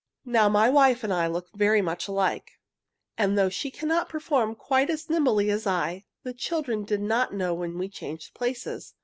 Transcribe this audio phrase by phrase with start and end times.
[0.25, 2.59] Now my wife and I look very much alike,
[3.19, 7.53] and though she cannot perform quite as nimbly as I, the children did not know
[7.53, 8.95] when we changed places.